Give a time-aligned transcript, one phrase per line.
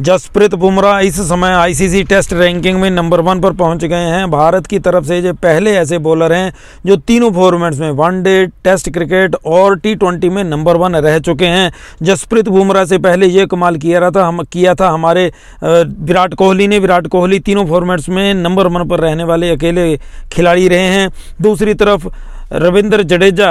[0.00, 4.66] जसप्रीत बुमराह इस समय ICC test ranking में नंबर वन पर पहुँच गए हैं। भारत
[4.66, 6.52] की तरफ़ से ये पहले ऐसे बॉलर हैं
[6.86, 11.46] जो तीनों फॉर्मेट्स में वनडे टेस्ट क्रिकेट और टी ट्वेंटी में नंबर वन रह चुके
[11.46, 15.30] हैं। जसप्रीत बुमराह से पहले ये कमाल किया रहा था, हम, किया था हमारे
[15.62, 19.96] विराट कोहली ने। विराट कोहली तीनों फॉर्मेट्स में नंबर वन पर रहने वाले अकेले
[20.32, 21.08] खिलाड़ी रहे हैं।
[21.42, 22.08] दूसरी तरफ़
[22.52, 23.50] रविंद्र जडेजा